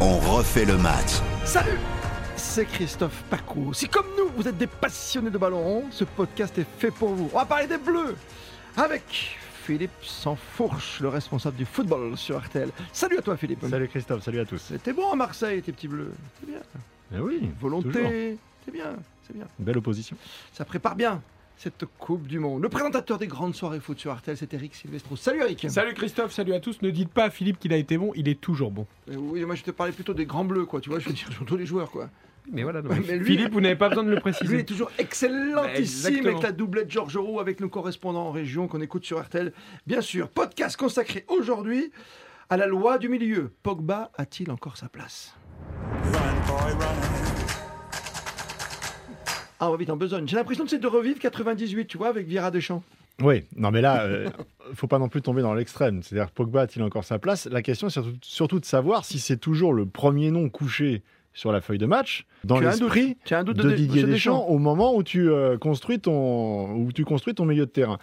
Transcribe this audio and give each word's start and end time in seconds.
On 0.00 0.18
refait 0.18 0.64
le 0.64 0.76
match. 0.78 1.20
Salut 1.44 1.78
c'est 2.50 2.64
Christophe 2.64 3.22
Pacou. 3.30 3.72
Si 3.72 3.88
comme 3.88 4.06
nous, 4.18 4.28
vous 4.36 4.48
êtes 4.48 4.58
des 4.58 4.66
passionnés 4.66 5.30
de 5.30 5.38
ballon 5.38 5.62
rond, 5.62 5.84
ce 5.92 6.02
podcast 6.02 6.58
est 6.58 6.66
fait 6.78 6.90
pour 6.90 7.10
vous. 7.10 7.30
On 7.32 7.38
va 7.38 7.44
parler 7.44 7.68
des 7.68 7.78
Bleus 7.78 8.16
avec 8.76 9.38
Philippe 9.64 9.92
Sansfourche, 10.02 11.00
le 11.00 11.08
responsable 11.08 11.56
du 11.56 11.64
football 11.64 12.16
sur 12.16 12.42
RTL. 12.42 12.70
Salut 12.92 13.18
à 13.18 13.22
toi 13.22 13.36
Philippe. 13.36 13.64
Salut 13.70 13.86
Christophe, 13.86 14.24
salut 14.24 14.40
à 14.40 14.44
tous. 14.44 14.58
C'était 14.58 14.92
bon 14.92 15.12
à 15.12 15.14
Marseille, 15.14 15.62
tes 15.62 15.70
petits 15.70 15.86
bleus. 15.86 16.12
C'est 16.40 16.46
bien. 16.46 16.60
Eh 17.14 17.20
oui. 17.20 17.50
Volonté, 17.60 18.36
c'est 18.64 18.72
bien, 18.72 18.96
c'est 19.26 19.34
bien. 19.34 19.46
Une 19.60 19.64
belle 19.64 19.78
opposition. 19.78 20.16
Ça 20.52 20.64
prépare 20.64 20.96
bien 20.96 21.22
cette 21.60 21.84
Coupe 21.98 22.26
du 22.26 22.38
Monde. 22.38 22.62
Le 22.62 22.70
présentateur 22.70 23.18
des 23.18 23.26
grandes 23.26 23.54
soirées 23.54 23.80
foot 23.80 23.98
sur 23.98 24.16
RTL, 24.16 24.34
c'est 24.34 24.54
Eric 24.54 24.74
Silvestro. 24.74 25.14
Salut 25.14 25.40
Eric. 25.40 25.66
Salut 25.68 25.92
Christophe, 25.92 26.32
salut 26.32 26.54
à 26.54 26.60
tous. 26.60 26.80
Ne 26.80 26.88
dites 26.88 27.10
pas 27.10 27.24
à 27.24 27.30
Philippe 27.30 27.58
qu'il 27.58 27.74
a 27.74 27.76
été 27.76 27.98
bon, 27.98 28.12
il 28.14 28.28
est 28.28 28.40
toujours 28.40 28.70
bon. 28.70 28.86
Euh, 29.10 29.16
oui, 29.16 29.44
moi 29.44 29.54
je 29.56 29.62
te 29.62 29.70
parlais 29.70 29.92
plutôt 29.92 30.14
des 30.14 30.24
grands 30.24 30.46
bleus, 30.46 30.64
quoi. 30.64 30.80
Tu 30.80 30.88
vois, 30.88 31.00
je 31.00 31.08
veux 31.08 31.12
dire 31.12 31.30
surtout 31.30 31.58
les 31.58 31.66
joueurs, 31.66 31.90
quoi. 31.90 32.08
Mais 32.50 32.62
voilà, 32.62 32.80
Philippe, 33.24 33.52
vous 33.52 33.60
n'avez 33.60 33.76
pas 33.76 33.90
besoin 33.90 34.04
de 34.04 34.10
le 34.10 34.20
préciser. 34.20 34.54
Lui 34.54 34.60
est 34.60 34.64
toujours 34.64 34.90
excellentissime 34.96 36.26
avec 36.26 36.42
la 36.42 36.52
doublette 36.52 36.90
Georges 36.90 37.18
Roux, 37.18 37.40
avec 37.40 37.60
nos 37.60 37.68
correspondants 37.68 38.28
en 38.28 38.32
région 38.32 38.66
qu'on 38.66 38.80
écoute 38.80 39.04
sur 39.04 39.20
RTL. 39.20 39.52
Bien 39.86 40.00
sûr, 40.00 40.30
podcast 40.30 40.78
consacré 40.78 41.26
aujourd'hui 41.28 41.92
à 42.48 42.56
la 42.56 42.66
loi 42.66 42.96
du 42.96 43.10
milieu. 43.10 43.52
Pogba 43.62 44.10
a-t-il 44.16 44.50
encore 44.50 44.78
sa 44.78 44.88
place? 44.88 45.36
Ah, 49.60 49.68
on 49.68 49.72
va 49.72 49.76
vite 49.76 49.90
en 49.90 49.96
besogne. 49.96 50.26
J'ai 50.26 50.36
l'impression 50.36 50.64
que 50.64 50.70
c'est 50.70 50.78
de 50.78 50.86
revivre 50.86 51.18
98, 51.18 51.86
tu 51.86 51.98
vois, 51.98 52.08
avec 52.08 52.26
Vira 52.26 52.50
Deschamps. 52.50 52.82
Oui, 53.22 53.44
non 53.54 53.70
mais 53.70 53.82
là, 53.82 54.04
euh, 54.04 54.30
faut 54.72 54.86
pas 54.86 54.98
non 54.98 55.10
plus 55.10 55.20
tomber 55.20 55.42
dans 55.42 55.52
l'extrême. 55.52 56.02
C'est-à-dire, 56.02 56.30
Pogba 56.30 56.62
a-t-il 56.62 56.82
encore 56.82 57.04
sa 57.04 57.18
place? 57.18 57.46
La 57.46 57.60
question, 57.60 57.90
c'est 57.90 58.00
surtout, 58.00 58.18
surtout 58.22 58.60
de 58.60 58.64
savoir 58.64 59.04
si 59.04 59.18
c'est 59.18 59.36
toujours 59.36 59.74
le 59.74 59.84
premier 59.84 60.30
nom 60.30 60.48
couché 60.48 61.02
sur 61.32 61.52
la 61.52 61.60
feuille 61.60 61.78
de 61.78 61.86
match, 61.86 62.26
dans 62.42 62.58
l'esprit 62.58 63.16
de, 63.30 63.52
de, 63.52 63.72
Didier 63.72 64.02
Deschamps, 64.04 64.46
au 64.46 64.58
moment 64.58 64.96
où 64.96 65.02
tu, 65.02 65.30
euh, 65.30 65.58
construis 65.58 66.00
ton, 66.00 66.74
où 66.74 66.92
tu 66.92 67.04
construis 67.04 67.34
ton 67.34 67.44
milieu 67.44 67.66
de 67.66 67.70
terrain. 67.70 67.98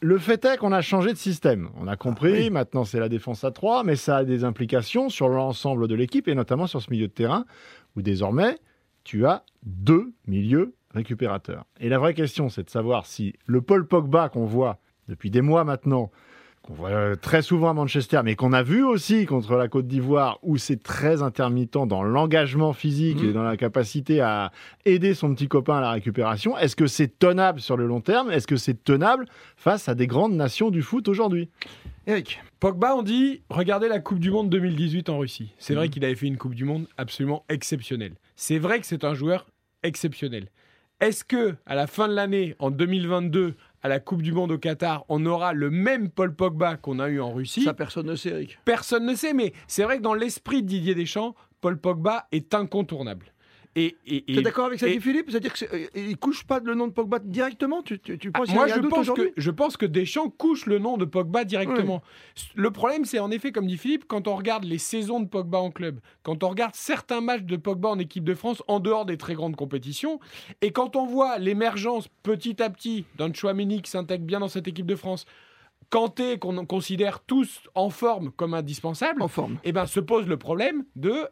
Le 0.00 0.18
fait 0.18 0.44
est 0.44 0.58
qu'on 0.58 0.72
a 0.72 0.82
changé 0.82 1.12
de 1.12 1.18
système. 1.18 1.70
On 1.80 1.88
a 1.88 1.96
compris, 1.96 2.48
ah 2.48 2.50
maintenant 2.50 2.84
c'est 2.84 3.00
la 3.00 3.08
défense 3.08 3.44
à 3.44 3.50
3, 3.50 3.82
mais 3.82 3.96
ça 3.96 4.18
a 4.18 4.24
des 4.24 4.44
implications 4.44 5.08
sur 5.08 5.28
l'ensemble 5.28 5.88
de 5.88 5.94
l'équipe 5.94 6.28
et 6.28 6.34
notamment 6.34 6.66
sur 6.66 6.82
ce 6.82 6.90
milieu 6.90 7.08
de 7.08 7.12
terrain 7.12 7.46
où 7.96 8.02
désormais 8.02 8.58
tu 9.04 9.24
as 9.24 9.42
deux 9.62 10.12
milieux 10.26 10.74
récupérateurs. 10.96 11.64
Et 11.78 11.88
la 11.88 11.98
vraie 11.98 12.14
question, 12.14 12.48
c'est 12.48 12.64
de 12.64 12.70
savoir 12.70 13.06
si 13.06 13.34
le 13.46 13.60
Paul 13.60 13.86
Pogba 13.86 14.28
qu'on 14.28 14.46
voit 14.46 14.78
depuis 15.08 15.30
des 15.30 15.42
mois 15.42 15.64
maintenant 15.64 16.10
qu'on 16.62 16.74
voit 16.74 16.90
euh, 16.90 17.14
très 17.14 17.42
souvent 17.42 17.70
à 17.70 17.74
Manchester, 17.74 18.22
mais 18.24 18.34
qu'on 18.34 18.52
a 18.52 18.64
vu 18.64 18.82
aussi 18.82 19.24
contre 19.24 19.54
la 19.54 19.68
Côte 19.68 19.86
d'Ivoire, 19.86 20.40
où 20.42 20.56
c'est 20.56 20.82
très 20.82 21.22
intermittent 21.22 21.78
dans 21.86 22.02
l'engagement 22.02 22.72
physique 22.72 23.18
et 23.22 23.28
mmh. 23.28 23.32
dans 23.32 23.44
la 23.44 23.56
capacité 23.56 24.20
à 24.20 24.50
aider 24.84 25.14
son 25.14 25.32
petit 25.32 25.46
copain 25.46 25.76
à 25.76 25.80
la 25.80 25.92
récupération. 25.92 26.58
Est-ce 26.58 26.74
que 26.74 26.88
c'est 26.88 27.20
tenable 27.20 27.60
sur 27.60 27.76
le 27.76 27.86
long 27.86 28.00
terme? 28.00 28.32
Est-ce 28.32 28.48
que 28.48 28.56
c'est 28.56 28.82
tenable 28.82 29.26
face 29.56 29.88
à 29.88 29.94
des 29.94 30.08
grandes 30.08 30.34
nations 30.34 30.70
du 30.70 30.82
foot 30.82 31.06
aujourd'hui? 31.06 31.50
Eric 32.08 32.40
Pogba, 32.58 32.96
on 32.96 33.02
dit, 33.02 33.42
regardez 33.48 33.88
la 33.88 34.00
Coupe 34.00 34.18
du 34.18 34.32
Monde 34.32 34.50
2018 34.50 35.08
en 35.08 35.18
Russie. 35.18 35.52
C'est 35.58 35.74
vrai 35.74 35.86
mmh. 35.86 35.90
qu'il 35.90 36.04
avait 36.04 36.16
fait 36.16 36.26
une 36.26 36.36
Coupe 36.36 36.56
du 36.56 36.64
Monde 36.64 36.88
absolument 36.96 37.44
exceptionnelle. 37.48 38.14
C'est 38.34 38.58
vrai 38.58 38.80
que 38.80 38.86
c'est 38.86 39.04
un 39.04 39.14
joueur 39.14 39.46
exceptionnel. 39.84 40.48
Est-ce 41.00 41.24
que 41.24 41.56
à 41.66 41.74
la 41.74 41.86
fin 41.86 42.08
de 42.08 42.14
l'année, 42.14 42.56
en 42.58 42.70
2022, 42.70 43.54
à 43.82 43.88
la 43.88 44.00
Coupe 44.00 44.22
du 44.22 44.32
Monde 44.32 44.52
au 44.52 44.58
Qatar, 44.58 45.04
on 45.10 45.26
aura 45.26 45.52
le 45.52 45.68
même 45.70 46.08
Paul 46.08 46.34
Pogba 46.34 46.76
qu'on 46.76 46.98
a 46.98 47.08
eu 47.08 47.20
en 47.20 47.32
Russie? 47.32 47.64
Ça, 47.64 47.74
personne 47.74 48.06
ne 48.06 48.16
sait, 48.16 48.30
Eric. 48.30 48.58
Personne 48.64 49.04
ne 49.04 49.14
sait, 49.14 49.34
mais 49.34 49.52
c'est 49.66 49.82
vrai 49.82 49.98
que 49.98 50.02
dans 50.02 50.14
l'esprit 50.14 50.62
de 50.62 50.68
Didier 50.68 50.94
Deschamps, 50.94 51.34
Paul 51.60 51.78
Pogba 51.78 52.26
est 52.32 52.54
incontournable. 52.54 53.26
Et, 53.78 53.94
tu 54.06 54.38
es 54.38 54.42
d'accord 54.42 54.64
avec 54.66 54.80
ça, 54.80 54.88
dit 54.88 55.00
Philippe? 55.00 55.30
C'est-à-dire 55.30 55.52
qu'il 55.52 55.68
ne 56.08 56.14
couche 56.14 56.44
pas 56.44 56.60
le 56.60 56.74
nom 56.74 56.86
de 56.86 56.92
Pogba 56.92 57.18
directement? 57.18 57.82
Tu, 57.82 57.98
tu, 57.98 58.32
penses 58.32 58.48
ah, 58.50 58.54
Moi, 58.54 58.68
je, 58.68 58.80
pense 58.80 59.10
que, 59.10 59.32
je 59.36 59.50
pense 59.50 59.76
que 59.76 59.84
Deschamps 59.84 60.30
couche 60.30 60.64
le 60.64 60.78
nom 60.78 60.96
de 60.96 61.04
Pogba 61.04 61.44
directement. 61.44 62.02
Le 62.54 62.70
problème, 62.70 63.04
c'est 63.04 63.18
en 63.18 63.30
effet, 63.30 63.52
comme 63.52 63.66
dit 63.66 63.76
Philippe, 63.76 64.06
quand 64.08 64.28
on 64.28 64.34
regarde 64.34 64.64
les 64.64 64.78
saisons 64.78 65.20
de 65.20 65.28
Pogba 65.28 65.58
en 65.58 65.70
club, 65.70 66.00
quand 66.22 66.42
on 66.42 66.48
regarde 66.48 66.74
certains 66.74 67.20
matchs 67.20 67.42
de 67.42 67.56
Pogba 67.56 67.90
en 67.90 67.98
équipe 67.98 68.24
de 68.24 68.34
France 68.34 68.62
en 68.66 68.80
dehors 68.80 69.04
des 69.04 69.18
très 69.18 69.34
grandes 69.34 69.56
compétitions, 69.56 70.20
et 70.62 70.70
quand 70.70 70.96
on 70.96 71.04
voit 71.04 71.38
l'émergence 71.38 72.08
petit 72.22 72.62
à 72.62 72.70
petit 72.70 73.04
d'un 73.18 73.30
Chouameni 73.30 73.82
qui 73.82 73.90
s'intègre 73.90 74.24
bien 74.24 74.40
dans 74.40 74.48
cette 74.48 74.68
équipe 74.68 74.86
de 74.86 74.96
France, 74.96 75.26
Kanté 75.90 76.38
qu'on 76.38 76.66
considère 76.66 77.20
tous 77.20 77.60
en 77.76 77.90
forme 77.90 78.32
comme 78.32 78.54
indispensable, 78.54 79.22
en 79.22 79.28
forme. 79.28 79.54
et 79.62 79.68
eh 79.68 79.72
ben 79.72 79.86
se 79.86 80.00
pose 80.00 80.26
le 80.26 80.36
problème 80.36 80.84
de 80.96 81.28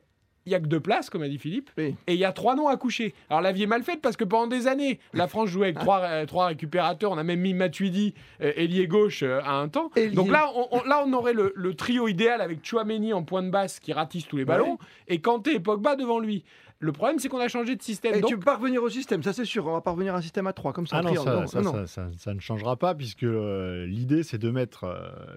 il 0.47 0.51
n'y 0.51 0.55
a 0.55 0.61
que 0.61 0.67
deux 0.67 0.81
places, 0.81 1.11
comme 1.11 1.23
a 1.23 1.29
dit 1.29 1.39
Philippe, 1.39 1.71
et 1.79 1.95
il 2.07 2.17
y 2.17 2.25
a 2.25 2.33
trois 2.33 2.55
noms 2.55 2.69
à 2.69 2.77
coucher. 2.77 3.15
Alors 3.31 3.41
la 3.41 3.53
vie 3.53 3.63
est 3.63 3.67
mal 3.67 3.83
faite 3.83 4.01
parce 4.03 4.17
que 4.17 4.25
pendant 4.25 4.47
des 4.47 4.67
années, 4.67 5.01
la 5.13 5.27
France 5.27 5.49
jouait 5.49 5.69
avec 5.69 5.79
trois, 5.79 6.01
euh, 6.01 6.27
trois 6.27 6.47
récupérateurs. 6.47 7.13
On 7.13 7.19
a 7.19 7.23
même 7.23 7.41
mis 7.41 7.55
Matuidi, 7.55 8.15
euh, 8.43 8.53
ailier 8.57 8.87
gauche, 8.87 9.23
euh, 9.23 9.41
à 9.43 9.53
un 9.53 9.69
temps. 9.69 9.91
Donc 10.13 10.31
là 10.31 10.51
on, 10.71 10.83
là, 10.85 11.03
on 11.07 11.13
aurait 11.13 11.33
le, 11.33 11.75
trio 11.75 12.09
idéal 12.09 12.41
avec 12.41 12.65
Chouameni 12.65 13.13
en 13.13 13.23
point 13.23 13.43
de 13.43 13.51
basse 13.51 13.81
qui 13.81 13.93
ratisse 13.93 14.27
tous 14.27 14.37
les 14.37 14.45
ballons 14.45 14.79
et 15.09 15.21
Kanté 15.21 15.55
et 15.55 15.61
Pogba 15.61 15.97
devant 15.97 16.19
lui. 16.19 16.45
Le 16.81 16.93
problème, 16.93 17.19
c'est 17.19 17.29
qu'on 17.29 17.41
a 17.41 17.49
changé 17.49 17.77
de 17.77 17.83
système. 17.83 18.15
Et 18.15 18.23
tu 18.23 18.37
peux 18.37 18.45
pas 18.45 18.57
revenir 18.57 18.83
au 18.83 18.89
système, 18.89 19.23
ça 19.23 19.33
c'est 19.33 19.45
sûr. 19.45 19.67
On 19.67 19.73
va 19.73 19.81
pas 19.81 19.93
revenir 19.93 20.15
à 20.15 20.19
un 20.19 20.23
système 20.23 20.47
à 20.47 20.53
3 20.53 20.73
comme 20.73 20.87
ça. 20.87 20.99
Ah 20.99 21.03
non, 21.03 21.47
ça, 21.87 22.09
ça, 22.17 22.35
ne 22.35 22.41
changera 22.41 22.77
pas 22.77 22.95
puisque 22.95 23.23
l'idée 23.23 24.23
c'est 24.23 24.39
de 24.39 24.51
mettre 24.51 24.87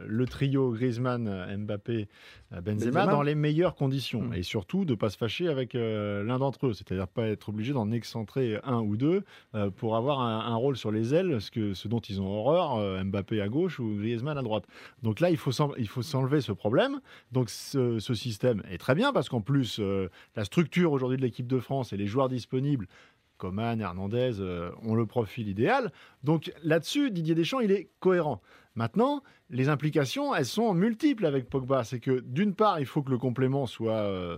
le 0.05 0.25
trio 0.25 0.71
Griezmann, 0.71 1.57
Mbappé, 1.57 2.07
Benzema, 2.61 3.07
dans 3.07 3.21
les 3.21 3.35
meilleures 3.35 3.75
conditions 3.75 4.21
mm. 4.21 4.33
et 4.33 4.43
surtout 4.43 4.85
de 4.85 4.95
pas 4.95 5.09
se 5.09 5.17
fâcher 5.17 5.47
avec 5.47 5.75
euh, 5.75 6.23
l'un 6.23 6.39
d'entre 6.39 6.67
eux, 6.67 6.73
c'est-à-dire 6.73 7.07
pas 7.07 7.27
être 7.27 7.49
obligé 7.49 7.73
d'en 7.73 7.91
excentrer 7.91 8.59
un 8.63 8.79
ou 8.79 8.97
deux 8.97 9.23
euh, 9.55 9.69
pour 9.69 9.95
avoir 9.95 10.21
un, 10.21 10.55
rôle 10.55 10.77
sur 10.77 10.91
les 10.91 11.13
ailes, 11.13 11.39
ce, 11.39 11.51
que, 11.51 11.73
ce 11.73 11.87
dont 11.87 11.99
ils 11.99 12.21
ont 12.21 12.27
horreur, 12.27 12.75
euh, 12.75 13.03
Mbappé 13.03 13.41
à 13.41 13.47
gauche 13.47 13.79
ou 13.79 13.95
Griezmann 13.97 14.37
à 14.37 14.41
droite. 14.41 14.65
Donc 15.03 15.19
là, 15.19 15.29
il 15.29 15.37
faut 15.37 15.51
s'enlever 15.51 16.41
ce 16.41 16.51
problème. 16.51 16.99
Donc 17.31 17.49
ce, 17.49 17.99
ce, 17.99 18.13
système 18.13 18.63
est 18.69 18.79
très 18.79 18.95
bien 18.95 19.13
parce 19.13 19.29
qu'en 19.29 19.41
plus, 19.41 19.79
la 20.35 20.43
structure 20.45 20.91
aujourd'hui 20.91 21.17
de 21.17 21.21
l'équipe 21.27 21.47
de 21.47 21.59
France 21.59 21.93
et 21.93 21.97
les 21.97 22.07
joueurs 22.07 22.29
disponibles 22.29 22.87
Coman, 23.37 23.79
Hernandez 23.79 24.41
ont 24.81 24.95
le 24.95 25.05
profil 25.05 25.47
idéal. 25.47 25.91
Donc 26.23 26.51
là-dessus, 26.63 27.11
Didier 27.11 27.35
Deschamps, 27.35 27.59
il 27.59 27.71
est 27.71 27.89
cohérent. 27.99 28.41
Maintenant, 28.77 29.23
les 29.49 29.69
implications, 29.69 30.35
elles 30.35 30.45
sont 30.45 30.73
multiples 30.75 31.25
avec 31.25 31.49
Pogba. 31.49 31.83
C'est 31.83 31.99
que 31.99 32.19
d'une 32.19 32.53
part, 32.53 32.79
il 32.79 32.85
faut 32.85 33.01
que 33.01 33.09
le 33.09 33.17
complément 33.17 33.65
soit 33.65 33.93
euh, 33.93 34.37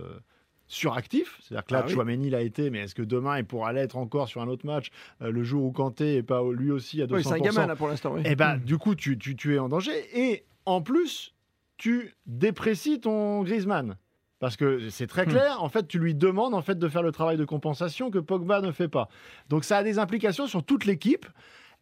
suractif. 0.66 1.38
C'est-à-dire 1.42 1.66
que 1.66 1.74
là, 1.74 1.82
ah 1.84 1.88
Chouameni 1.88 2.30
l'a 2.30 2.40
été, 2.40 2.70
mais 2.70 2.80
est-ce 2.80 2.94
que 2.94 3.02
demain, 3.02 3.38
il 3.38 3.44
pourra 3.44 3.74
l'être 3.74 3.98
encore 3.98 4.28
sur 4.28 4.40
un 4.40 4.48
autre 4.48 4.64
match 4.64 4.90
euh, 5.20 5.30
le 5.30 5.42
jour 5.42 5.64
où 5.64 5.72
Kanté 5.72 6.16
est 6.16 6.22
pas 6.22 6.42
lui 6.52 6.70
aussi 6.70 7.02
à 7.02 7.06
200% 7.06 7.14
oui, 7.14 7.24
c'est 7.24 7.32
un 7.32 7.38
gamin 7.38 7.66
là 7.66 7.76
pour 7.76 7.88
l'instant. 7.88 8.14
Oui. 8.14 8.22
Et 8.22 8.30
eh 8.30 8.34
ben, 8.36 8.56
du 8.56 8.78
coup, 8.78 8.94
tu, 8.94 9.18
tu, 9.18 9.54
es 9.54 9.58
en 9.58 9.68
danger. 9.68 9.92
Et 10.14 10.44
en 10.64 10.80
plus, 10.80 11.34
tu 11.76 12.14
déprécies 12.24 13.00
ton 13.00 13.42
Griezmann. 13.42 13.96
Parce 14.40 14.56
que 14.56 14.88
c'est 14.88 15.06
très 15.06 15.26
hmm. 15.26 15.30
clair, 15.30 15.62
en 15.62 15.68
fait, 15.68 15.86
tu 15.86 15.98
lui 15.98 16.14
demandes 16.14 16.54
en 16.54 16.62
fait 16.62 16.78
de 16.78 16.88
faire 16.88 17.02
le 17.02 17.12
travail 17.12 17.36
de 17.36 17.44
compensation 17.44 18.10
que 18.10 18.18
Pogba 18.18 18.60
ne 18.60 18.72
fait 18.72 18.88
pas. 18.88 19.08
Donc 19.48 19.64
ça 19.64 19.78
a 19.78 19.82
des 19.84 19.98
implications 19.98 20.46
sur 20.46 20.64
toute 20.64 20.86
l'équipe. 20.86 21.26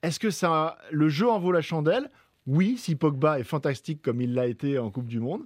Est-ce 0.03 0.19
que 0.19 0.31
ça, 0.31 0.77
le 0.91 1.09
jeu 1.09 1.29
en 1.29 1.39
vaut 1.39 1.53
la 1.53 1.63
chandelle? 1.63 2.11
Oui, 2.47 2.77
si 2.77 2.97
Pogba 2.97 3.39
est 3.39 3.45
fantastique 3.45 4.03
comme 4.03 4.21
il 4.21 4.35
l'a 4.35 4.47
été 4.47 4.79
en 4.79 4.91
Coupe 4.91 5.07
du 5.07 5.21
Monde, 5.21 5.45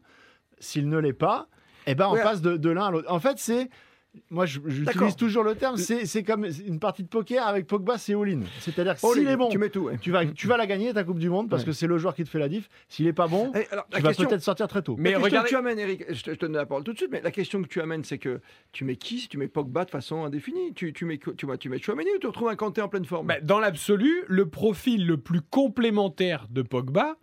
s'il 0.59 0.89
ne 0.89 0.99
l'est 0.99 1.13
pas, 1.13 1.49
eh 1.87 1.95
ben 1.95 2.09
on 2.09 2.15
passe 2.15 2.41
de 2.41 2.71
l'un 2.71 2.87
à 2.87 2.91
l'autre. 2.91 3.11
En 3.11 3.21
fait, 3.21 3.39
c'est 3.39 3.69
moi, 4.31 4.45
j'utilise 4.47 5.17
toujours 5.17 5.43
le 5.43 5.55
terme. 5.55 5.77
C'est 5.77 6.23
comme 6.23 6.47
une 6.67 6.79
partie 6.79 7.03
de 7.03 7.09
poker 7.09 7.47
avec 7.47 7.67
Pogba, 7.67 7.99
c'est 7.99 8.15
all-in. 8.15 8.41
C'est-à-dire 8.61 8.95
que 8.95 9.01
s'il 9.01 9.27
est 9.27 9.37
bon, 9.37 9.49
tu, 9.49 9.59
mets 9.59 9.71
tout, 9.71 9.91
tu, 10.01 10.11
vas, 10.11 10.27
tu 10.27 10.47
vas 10.47 10.57
la 10.57 10.67
gagner 10.67 10.93
ta 10.93 11.05
Coupe 11.05 11.19
du 11.19 11.31
Monde 11.31 11.49
parce 11.49 11.65
que 11.65 11.73
c'est 11.73 11.87
le 11.87 11.99
joueur 11.99 12.15
qui 12.15 12.25
te 12.25 12.29
fait 12.29 12.39
la 12.39 12.49
diff. 12.49 12.69
S'il 12.89 13.07
est 13.07 13.13
pas 13.13 13.27
bon, 13.27 13.53
eh, 13.55 13.67
tu 13.95 14.03
vas 14.03 14.13
peut-être 14.13 14.43
sortir 14.43 14.69
très 14.69 14.83
tôt. 14.83 14.97
Mais 14.99 15.13
la 15.13 15.21
question 15.21 15.43
que 15.43 15.49
tu 15.49 15.57
amènes, 15.57 15.79
Eric, 15.79 16.05
je 16.11 16.23
te, 16.23 16.31
donne 16.33 16.55
la 16.55 16.67
parole 16.67 16.85
tout 16.85 16.93
de 16.93 16.99
suite. 16.99 17.11
Mais 17.11 17.21
la 17.21 17.31
question 17.31 17.63
que 17.63 17.69
tu 17.69 17.81
amènes, 17.81 18.05
c'est 18.05 18.19
que 18.19 18.41
tu 18.73 18.85
mets 18.85 18.97
qui? 18.97 19.21
Si 19.21 19.29
tu 19.29 19.39
mets 19.39 19.49
Pogba 19.49 19.85
de 19.85 19.91
façon 19.91 20.25
indéfinie 20.25 20.73
Tu, 20.75 20.93
tu 20.93 21.05
mets 21.05 21.19
tu, 21.19 21.47
vois, 21.47 21.57
tu 21.57 21.69
mets 21.69 21.79
Chouameni 21.79 22.11
ou 22.17 22.19
tu 22.19 22.27
retrouves 22.27 22.49
un 22.49 22.57
Kanté 22.57 22.83
en 22.83 22.89
pleine 22.89 23.05
forme? 23.05 23.27
Bah, 23.27 23.41
Dans 23.41 23.61
l'absolu, 23.61 24.25
le 24.29 24.49
profil 24.49 25.07
le 25.07 25.17
plus 25.17 25.41
complémentaire 25.41 26.47
de 26.51 26.63
Pogba, 26.63 27.17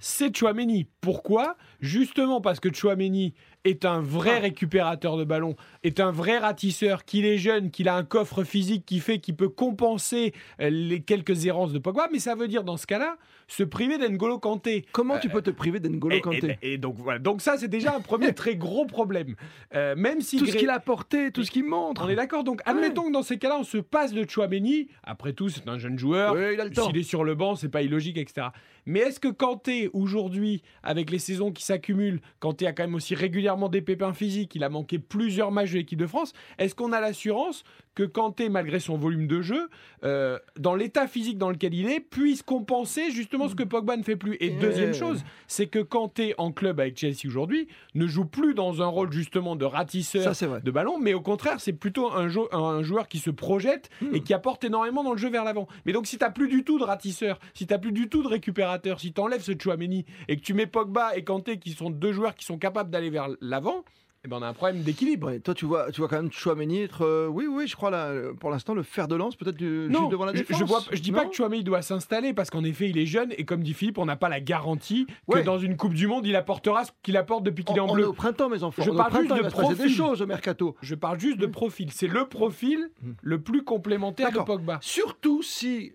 c'est 0.00 0.36
Chouameni. 0.36 0.86
Pourquoi? 1.00 1.56
Justement 1.80 2.40
parce 2.40 2.60
que 2.60 2.72
Chouameni 2.72 3.34
est 3.66 3.84
un 3.84 4.00
vrai 4.00 4.34
ah. 4.36 4.40
récupérateur 4.40 5.16
de 5.16 5.24
ballon, 5.24 5.56
est 5.82 6.00
un 6.00 6.10
vrai 6.10 6.38
ratisseur, 6.38 7.04
qu'il 7.04 7.24
est 7.24 7.38
jeune, 7.38 7.70
qu'il 7.70 7.88
a 7.88 7.96
un 7.96 8.04
coffre 8.04 8.44
physique 8.44 8.84
qui 8.86 9.00
fait 9.00 9.18
qu'il 9.18 9.36
peut 9.36 9.48
compenser 9.48 10.32
euh, 10.60 10.70
les 10.70 11.00
quelques 11.00 11.46
errances 11.46 11.72
de 11.72 11.78
Pogba, 11.78 12.08
mais 12.12 12.18
ça 12.18 12.34
veut 12.34 12.48
dire 12.48 12.64
dans 12.64 12.76
ce 12.76 12.86
cas-là 12.86 13.16
se 13.48 13.62
priver 13.62 13.98
d'Engolo 13.98 14.38
Kanté. 14.38 14.86
Comment 14.92 15.18
tu 15.18 15.28
peux 15.28 15.42
te 15.42 15.50
priver 15.50 15.78
d'Engolo 15.78 16.20
Kanté 16.20 16.58
et, 16.62 16.78
donc 16.78 16.96
voilà, 16.98 17.20
donc 17.20 17.40
ça 17.40 17.56
c'est 17.56 17.68
déjà 17.68 17.94
un 17.94 18.00
premier 18.00 18.32
très 18.34 18.56
gros 18.56 18.86
problème. 18.86 19.34
même 19.72 20.20
si 20.20 20.38
tout 20.38 20.46
ce 20.46 20.56
qu'il 20.56 20.70
a 20.70 20.74
apporté, 20.74 21.30
tout 21.30 21.44
ce 21.44 21.50
qu'il 21.50 21.64
montre. 21.64 22.04
On 22.04 22.08
est 22.08 22.16
d'accord. 22.16 22.44
Donc 22.44 22.60
admettons 22.64 23.04
que 23.04 23.12
dans 23.12 23.22
ces 23.22 23.38
cas-là 23.38 23.58
on 23.60 23.64
se 23.64 23.78
passe 23.78 24.12
de 24.12 24.28
Chouameni. 24.28 24.88
Après 25.04 25.32
tout, 25.32 25.48
c'est 25.48 25.68
un 25.68 25.78
jeune 25.78 25.98
joueur. 25.98 26.36
S'il 26.72 26.96
est 26.96 27.02
sur 27.02 27.24
le 27.24 27.34
banc, 27.34 27.54
c'est 27.54 27.68
pas 27.68 27.82
illogique, 27.82 28.18
etc. 28.18 28.48
Mais 28.86 29.00
est-ce 29.00 29.20
que 29.20 29.28
Kanté, 29.28 29.90
aujourd'hui, 29.92 30.62
avec 30.82 31.10
les 31.10 31.18
saisons 31.18 31.52
qui 31.52 31.64
s'accumulent, 31.64 32.20
Kanté 32.40 32.66
a 32.66 32.72
quand 32.72 32.84
même 32.84 32.94
aussi 32.94 33.14
régulièrement 33.14 33.68
des 33.68 33.82
pépins 33.82 34.14
physiques, 34.14 34.54
il 34.54 34.62
a 34.62 34.68
manqué 34.68 34.98
plusieurs 34.98 35.50
matchs 35.50 35.72
de 35.72 35.78
l'équipe 35.78 35.98
de 35.98 36.06
France, 36.06 36.32
est-ce 36.58 36.74
qu'on 36.74 36.92
a 36.92 37.00
l'assurance 37.00 37.64
que 37.96 38.04
Kanté, 38.04 38.50
malgré 38.50 38.78
son 38.78 38.96
volume 38.96 39.26
de 39.26 39.40
jeu, 39.40 39.68
euh, 40.04 40.38
dans 40.58 40.74
l'état 40.74 41.08
physique 41.08 41.38
dans 41.38 41.50
lequel 41.50 41.74
il 41.74 41.88
est, 41.88 41.98
puisse 41.98 42.42
compenser 42.42 43.10
justement 43.10 43.48
ce 43.48 43.54
que 43.54 43.64
Pogba 43.64 43.96
ne 43.96 44.02
fait 44.02 44.16
plus 44.16 44.36
Et 44.38 44.50
deuxième 44.50 44.94
chose, 44.94 45.24
c'est 45.48 45.66
que 45.66 45.80
Kanté, 45.80 46.34
en 46.36 46.52
club 46.52 46.78
avec 46.78 46.98
Chelsea 46.98 47.26
aujourd'hui, 47.26 47.68
ne 47.94 48.06
joue 48.06 48.26
plus 48.26 48.54
dans 48.54 48.82
un 48.82 48.86
rôle 48.86 49.10
justement 49.10 49.56
de 49.56 49.64
ratisseur 49.64 50.34
de 50.62 50.70
ballon, 50.70 50.98
mais 51.00 51.14
au 51.14 51.22
contraire, 51.22 51.58
c'est 51.58 51.72
plutôt 51.72 52.12
un, 52.12 52.28
un, 52.52 52.82
joueur 52.82 53.08
qui 53.08 53.18
se 53.18 53.30
projette 53.30 53.88
hmm. 54.02 54.14
et 54.14 54.20
qui 54.20 54.34
apporte 54.34 54.62
énormément 54.64 55.02
dans 55.02 55.12
le 55.12 55.18
jeu 55.18 55.30
vers 55.30 55.44
l'avant. 55.44 55.66
Mais 55.86 55.92
donc, 55.92 56.06
si 56.06 56.18
tu 56.18 56.24
n'as 56.24 56.30
plus 56.30 56.48
du 56.48 56.64
tout 56.64 56.78
de 56.78 56.84
ratisseur, 56.84 57.38
si 57.54 57.66
tu 57.66 57.72
n'as 57.72 57.78
plus 57.78 57.92
du 57.92 58.10
tout 58.10 58.22
de 58.22 58.28
récupérateur, 58.28 59.00
si 59.00 59.14
tu 59.14 59.20
enlèves 59.22 59.42
ce 59.42 59.52
Chouameni 59.58 60.04
et 60.28 60.36
que 60.36 60.42
tu 60.42 60.52
mets 60.52 60.66
Pogba 60.66 61.16
et 61.16 61.24
Kanté 61.24 61.58
qui 61.58 61.70
sont 61.70 61.88
deux 61.88 62.12
joueurs 62.12 62.34
qui 62.34 62.44
sont 62.44 62.58
capables 62.58 62.90
d'aller 62.90 63.08
vers 63.08 63.28
l'avant, 63.40 63.84
eh 64.26 64.28
ben 64.28 64.38
on 64.38 64.42
a 64.42 64.48
un 64.48 64.52
problème 64.54 64.82
d'équilibre. 64.82 65.36
toi, 65.38 65.54
tu 65.54 65.66
vois, 65.66 65.92
tu 65.92 66.00
vois 66.00 66.08
quand 66.08 66.16
même 66.16 66.32
Chouameni 66.32 66.82
être, 66.82 67.02
euh, 67.02 67.28
oui, 67.28 67.46
oui, 67.48 67.68
je 67.68 67.76
crois 67.76 67.90
là, 67.90 68.12
pour 68.40 68.50
l'instant, 68.50 68.74
le 68.74 68.82
fer 68.82 69.06
de 69.06 69.14
lance 69.14 69.36
peut-être 69.36 69.58
juste 69.58 70.10
devant 70.10 70.24
la 70.24 70.32
défense. 70.32 70.58
Je, 70.58 70.64
vois, 70.64 70.82
je 70.90 71.00
dis 71.00 71.12
pas 71.12 71.26
que 71.26 71.34
Chouameni 71.34 71.62
doit 71.62 71.82
s'installer 71.82 72.34
parce 72.34 72.50
qu'en 72.50 72.64
effet, 72.64 72.90
il 72.90 72.98
est 72.98 73.06
jeune 73.06 73.32
et 73.38 73.44
comme 73.44 73.62
dit 73.62 73.72
Philippe, 73.72 73.98
on 73.98 74.04
n'a 74.04 74.16
pas 74.16 74.28
la 74.28 74.40
garantie 74.40 75.06
que 75.30 75.38
dans 75.40 75.58
une 75.58 75.76
Coupe 75.76 75.94
du 75.94 76.06
Monde, 76.06 76.26
il 76.26 76.34
apportera 76.34 76.84
ce 76.84 76.90
qu'il 77.02 77.16
apporte 77.16 77.44
depuis 77.44 77.64
qu'il 77.64 77.76
est 77.76 77.80
en 77.80 77.86
bleu. 77.86 78.04
On 78.04 78.06
est 78.06 78.08
au 78.08 78.12
printemps, 78.12 78.48
mes 78.48 78.62
enfants. 78.62 78.82
Je 78.82 78.90
parle 78.90 79.16
juste 79.16 79.34
de 79.34 79.48
profil. 79.48 79.76
des 79.76 79.88
choses 79.88 80.22
au 80.22 80.26
mercato. 80.26 80.74
Je 80.82 80.94
parle 80.94 81.20
juste 81.20 81.38
de 81.38 81.46
profil. 81.46 81.92
C'est 81.92 82.08
le 82.08 82.26
profil 82.26 82.90
hmm. 83.02 83.12
le 83.22 83.40
plus 83.40 83.62
complémentaire 83.62 84.32
de 84.32 84.40
Pogba. 84.40 84.78
Surtout 84.80 85.42
si 85.42 85.92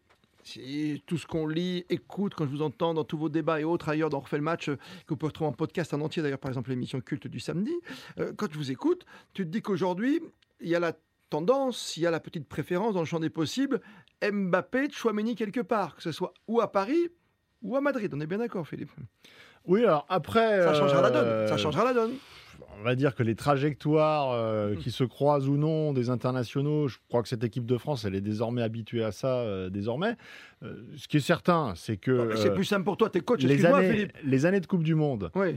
si 0.51 1.03
tout 1.06 1.18
ce 1.18 1.25
qu'on 1.25 1.48
lit, 1.48 1.86
écoute, 1.89 2.33
quand 2.36 2.45
je 2.45 2.50
vous 2.50 2.62
entends 2.62 2.94
dans 2.94 3.03
tous 3.03 3.18
vos 3.18 3.30
débats 3.30 3.59
et 3.59 3.63
autres 3.63 3.89
ailleurs 3.89 4.09
dans 4.09 4.19
Refait 4.19 4.38
le 4.38 4.44
match, 4.44 4.69
euh, 4.69 4.75
que 4.75 5.09
vous 5.09 5.18
pouvez 5.18 5.30
retrouver 5.30 5.50
en 5.50 5.53
podcast 5.53 5.94
en 5.94 6.01
entier, 6.01 6.21
d'ailleurs, 6.21 6.39
par 6.39 6.50
exemple, 6.50 6.69
l'émission 6.69 7.00
culte 7.01 7.27
du 7.27 7.39
samedi, 7.39 7.74
euh, 8.19 8.33
quand 8.36 8.48
je 8.51 8.57
vous 8.57 8.71
écoute, 8.71 9.06
tu 9.33 9.45
te 9.45 9.50
dis 9.50 9.62
qu'aujourd'hui, 9.62 10.21
il 10.59 10.69
y 10.69 10.75
a 10.75 10.80
la 10.80 10.94
tendance, 11.30 11.95
il 11.98 12.03
y 12.03 12.07
a 12.07 12.12
la 12.12 12.19
petite 12.19 12.48
préférence 12.48 12.94
dans 12.94 13.00
le 13.00 13.06
champ 13.06 13.19
des 13.19 13.30
possibles, 13.30 13.81
Mbappé, 14.21 14.89
Chouameni 14.92 15.36
quelque 15.36 15.62
part, 15.62 15.95
que 15.95 16.03
ce 16.03 16.12
soit 16.12 16.33
ou 16.48 16.62
à 16.62 16.71
Paris 16.71 17.09
ou 17.62 17.75
à 17.75 17.81
Madrid. 17.81 18.12
On 18.13 18.19
est 18.19 18.27
bien 18.27 18.38
d'accord, 18.38 18.68
Philippe? 18.68 18.92
Oui, 19.65 19.83
alors 19.83 20.06
après. 20.09 20.62
Ça 20.63 20.74
changera 20.74 21.01
la 21.01 21.09
donne. 21.09 21.48
Ça 21.48 21.53
euh, 21.53 21.57
changera 21.57 21.86
la 21.86 21.94
donne 21.94 22.13
on 22.81 22.83
va 22.83 22.95
dire 22.95 23.13
que 23.13 23.22
les 23.22 23.36
trajectoires 23.36 24.31
euh, 24.31 24.74
mm. 24.74 24.78
qui 24.78 24.92
se 24.92 25.04
croisent 25.04 25.48
ou 25.48 25.57
non 25.57 25.94
des 25.94 26.10
internationaux, 26.10 26.88
je 26.88 26.98
crois 27.10 27.22
que 27.22 27.30
cette 27.30 27.44
équipe 27.44 27.66
de 27.66 27.78
France, 27.78 28.06
elle 28.06 28.16
est 28.16 28.22
désormais 28.22 28.63
habituée 28.63 29.04
à 29.04 29.12
ça 29.12 29.38
euh, 29.38 29.69
désormais. 29.69 30.16
Euh, 30.63 30.83
ce 30.98 31.07
qui 31.07 31.18
est 31.18 31.22
certain, 31.22 31.74
c'est 31.75 31.98
que 31.98 32.36
c'est 32.36 32.54
plus 32.54 32.66
simple 32.66 32.83
pour 32.83 32.98
toi, 32.98 33.10
t'es 33.10 33.22
coach. 33.22 33.44
Les 33.44 33.66
années, 33.66 33.92
Philippe. 33.92 34.18
les 34.24 34.45
années 34.45 34.60
de 34.60 34.68
Coupe 34.68 34.83
du 34.83 34.95
Monde. 34.95 35.31
Oui. 35.36 35.56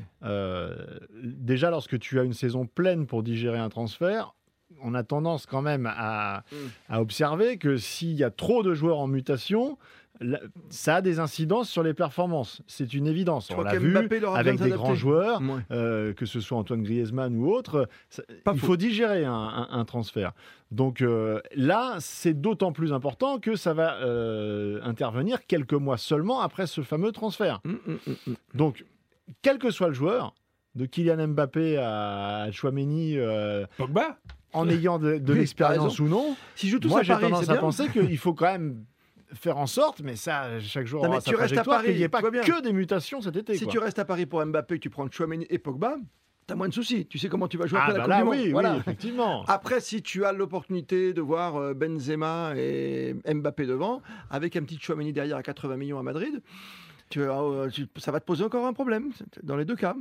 déjà, 1.23 1.71
lorsque 1.71 1.99
tu 1.99 2.21
as 2.21 2.25
une 2.25 2.35
saison 2.35 2.67
pleine 2.67 3.06
pour 3.06 3.23
digérer 3.23 3.59
un 3.59 3.70
transfert, 3.70 4.35
on 4.82 4.94
a 4.94 5.03
tendance 5.03 5.47
quand 5.47 5.62
même 5.62 5.87
à, 5.87 6.44
mm. 6.53 6.56
à 6.91 7.00
observer 7.00 7.56
que 7.56 7.77
s'il 7.77 8.12
y 8.12 8.25
a 8.25 8.31
trop 8.31 8.62
de 8.62 8.75
joueurs 8.75 8.99
en 8.99 9.06
mutation, 9.06 9.79
ça 10.69 10.96
a 10.96 11.00
des 11.02 11.19
incidences 11.19 11.69
sur 11.69 11.82
les 11.82 11.94
performances. 11.94 12.62
C'est 12.66 12.94
une 12.94 13.06
évidence. 13.06 13.50
On 13.50 13.62
l'a 13.62 13.78
vu 13.78 13.96
avec 13.96 14.61
des 14.61 14.70
grands 14.70 14.94
joueurs, 14.94 15.40
euh, 15.70 16.12
que 16.12 16.26
ce 16.26 16.40
soit 16.40 16.56
Antoine 16.56 16.82
Griezmann 16.82 17.37
ou 17.37 17.50
autre. 17.50 17.88
il 18.52 18.58
faut 18.58 18.76
digérer 18.76 19.25
un, 19.25 19.84
transfert. 19.87 20.32
Donc 20.70 21.02
euh, 21.02 21.40
là, 21.55 21.96
c'est 22.00 22.34
d'autant 22.34 22.72
plus 22.72 22.93
important 22.93 23.38
que 23.38 23.55
ça 23.55 23.75
va 23.75 23.96
euh, 23.99 24.81
intervenir 24.82 25.46
quelques 25.46 25.75
mois 25.75 25.99
seulement 25.99 26.40
après 26.40 26.67
ce 26.67 26.81
fameux 26.82 27.12
transfert. 27.12 27.60
Hum, 27.64 27.78
hum, 27.87 27.99
hum, 28.26 28.37
Donc, 28.55 28.84
quel 29.43 29.58
que 29.58 29.70
soit 29.70 29.88
le 29.88 29.94
joueur, 29.94 30.34
de 30.75 30.87
Kylian 30.87 31.28
Mbappé 31.28 31.78
à 31.78 32.49
Chouameni, 32.50 33.17
Pogba 33.76 34.19
en 34.52 34.69
ayant 34.69 34.99
de, 34.99 35.32
l'expérience 35.32 35.99
ou 35.99 36.06
non, 36.06 36.37
si 36.55 36.69
je 36.69 36.78
moi 36.87 37.02
j'ai 37.02 37.19
tendance 37.19 37.49
à 37.49 37.56
penser 37.56 37.88
qu'il 37.88 38.19
faut 38.19 38.34
quand 38.34 38.52
même 38.52 38.84
faire 39.34 39.58
en 39.58 39.66
sorte, 39.66 40.00
mais 40.02 40.16
ça, 40.16 40.58
chaque 40.60 40.86
jour, 40.86 41.06
non, 41.06 41.19
tu 41.20 41.34
restes 41.34 41.56
à 41.56 41.64
Paris, 41.64 41.88
qu'il 41.88 41.96
n'y 41.96 42.02
ait 42.02 42.08
pas 42.08 42.22
que 42.22 42.62
des 42.62 42.72
mutations 42.72 43.20
cet 43.20 43.36
été. 43.36 43.56
Si 43.56 43.66
tu 43.66 43.78
restes 43.78 43.98
à 43.98 44.04
Paris 44.04 44.26
pour 44.26 44.44
Mbappé, 44.44 44.78
tu 44.78 44.90
prends 44.90 45.10
Chouameni 45.10 45.46
et 45.50 45.58
Pogba, 45.58 45.96
T'as 46.46 46.56
moins 46.56 46.69
de 46.69 46.75
soucis. 46.75 47.06
Tu 47.06 47.19
sais 47.19 47.28
comment 47.28 47.48
tu 47.48 47.56
vas 47.56 47.66
jouer 47.66 47.78
ah, 47.81 47.86
après 47.86 47.98
bah 47.98 48.06
la 48.06 48.22
Coupe 48.22 48.34
du 48.34 48.40
Monde. 48.42 48.50
voilà. 48.50 48.76
effectivement. 48.76 49.44
Après, 49.48 49.81
si 49.81 50.02
tu 50.02 50.25
as 50.25 50.32
l'opportunité 50.32 51.14
de 51.14 51.22
voir 51.22 51.56
euh, 51.56 51.72
Benzema 51.72 52.52
et 52.56 53.14
Mbappé 53.26 53.64
devant, 53.66 54.02
avec 54.31 54.54
un 54.56 54.62
petit 54.62 54.78
Chouameni 54.78 55.12
derrière 55.12 55.38
à 55.38 55.42
80 55.42 55.76
millions 55.76 55.98
à 55.98 56.02
Madrid, 56.02 56.42
euh, 57.16 57.70
tu, 57.70 57.86
ça 57.96 58.12
va 58.12 58.20
te 58.20 58.26
poser 58.26 58.44
encore 58.44 58.66
un 58.66 58.72
problème 58.72 59.10
dans 59.42 59.56
les 59.56 59.64
deux 59.64 59.76
cas. 59.76 59.94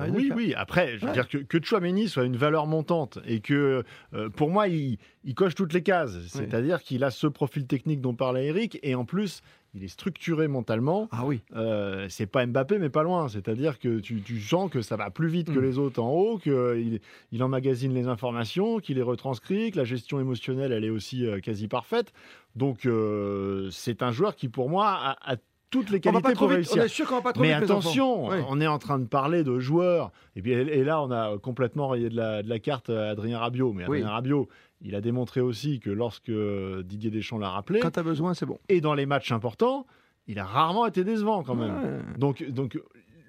Euh, 0.00 0.08
oui, 0.12 0.30
oui. 0.34 0.54
Après, 0.56 0.98
je 0.98 1.06
veux 1.06 1.12
dire 1.12 1.28
que, 1.28 1.38
que 1.38 1.62
Chouameni 1.62 2.08
soit 2.08 2.24
une 2.24 2.36
valeur 2.36 2.66
montante 2.66 3.18
et 3.26 3.40
que, 3.40 3.84
euh, 4.14 4.28
pour 4.30 4.50
moi, 4.50 4.68
il, 4.68 4.98
coche 5.34 5.54
toutes 5.54 5.72
les 5.72 5.82
cases. 5.82 6.18
C'est-à-dire 6.26 6.82
qu'il 6.82 7.04
a 7.04 7.10
ce 7.10 7.26
profil 7.26 7.66
technique 7.66 8.00
dont 8.00 8.14
parlait 8.14 8.46
Eric 8.46 8.78
et 8.82 8.94
en 8.94 9.04
plus, 9.04 9.42
il 9.74 9.82
est 9.82 9.88
structuré 9.88 10.48
mentalement. 10.48 11.08
Ah 11.10 11.24
oui. 11.24 11.40
Euh, 11.56 12.06
c'est 12.10 12.26
pas 12.26 12.44
Mbappé, 12.44 12.78
mais 12.78 12.90
pas 12.90 13.02
loin. 13.02 13.28
C'est-à-dire 13.28 13.78
que 13.78 14.00
tu, 14.00 14.40
sens 14.40 14.70
que 14.70 14.82
ça 14.82 14.96
va 14.96 15.10
plus 15.10 15.28
vite 15.28 15.52
que 15.52 15.58
mm. 15.58 15.62
les 15.62 15.78
autres 15.78 16.02
en 16.02 16.10
haut, 16.10 16.38
qu'il 16.38 17.00
il 17.30 17.42
emmagasine 17.42 17.94
les 17.94 18.08
informations, 18.08 18.78
qu'il 18.78 18.96
les 18.96 19.02
retranscrit, 19.02 19.70
que 19.70 19.78
la 19.78 19.84
gestion 19.84 20.20
émotionnelle, 20.20 20.72
elle 20.72 20.84
est 20.84 20.90
aussi 20.90 21.24
quasi 21.42 21.68
parfaite. 21.68 22.12
Donc, 22.54 22.86
c'est 23.70 24.02
un 24.02 24.12
joueur 24.12 24.36
qui, 24.36 24.48
pour 24.48 24.68
moi, 24.68 24.88
a, 24.88 25.32
a 25.32 25.36
toutes 25.72 25.90
les 25.90 25.98
qualités 25.98 26.34
pour 26.34 26.50
réussir. 26.50 26.82
On 26.82 26.84
est 26.84 26.88
sûr 26.88 27.08
qu'on 27.08 27.16
va 27.16 27.22
pas 27.22 27.32
trop 27.32 27.42
Mais 27.42 27.52
attention, 27.52 28.26
on 28.26 28.60
est 28.60 28.66
en 28.68 28.78
train 28.78 29.00
de 29.00 29.06
parler 29.06 29.42
de 29.42 29.58
joueurs. 29.58 30.12
Et, 30.36 30.42
puis, 30.42 30.52
et 30.52 30.84
là, 30.84 31.02
on 31.02 31.10
a 31.10 31.38
complètement 31.38 31.88
rayé 31.88 32.08
de 32.08 32.16
la, 32.16 32.44
de 32.44 32.48
la 32.48 32.58
carte 32.60 32.90
Adrien 32.90 33.40
Rabiot. 33.40 33.72
Mais 33.72 33.84
Adrien 33.84 34.10
Rabiot, 34.10 34.48
il 34.82 34.94
a 34.94 35.00
démontré 35.00 35.40
aussi 35.40 35.80
que 35.80 35.90
lorsque 35.90 36.30
Didier 36.84 37.10
Deschamps 37.10 37.38
l'a 37.38 37.48
rappelé. 37.48 37.80
Quand 37.80 37.90
tu 37.90 37.98
as 37.98 38.04
besoin, 38.04 38.34
c'est 38.34 38.46
bon. 38.46 38.60
Et 38.68 38.80
dans 38.80 38.94
les 38.94 39.06
matchs 39.06 39.32
importants, 39.32 39.86
il 40.28 40.38
a 40.38 40.44
rarement 40.44 40.86
été 40.86 41.02
décevant 41.02 41.42
quand 41.42 41.56
même. 41.56 42.04
Donc, 42.18 42.44
donc 42.48 42.78